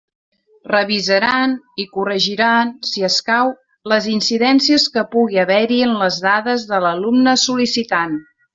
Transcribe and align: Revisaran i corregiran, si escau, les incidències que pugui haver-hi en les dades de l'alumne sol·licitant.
Revisaran 0.69 1.51
i 1.83 1.85
corregiran, 1.97 2.71
si 2.93 3.05
escau, 3.09 3.53
les 3.93 4.09
incidències 4.15 4.87
que 4.97 5.05
pugui 5.13 5.41
haver-hi 5.45 5.79
en 5.91 5.95
les 6.03 6.19
dades 6.27 6.65
de 6.73 6.81
l'alumne 6.87 7.37
sol·licitant. 7.47 8.19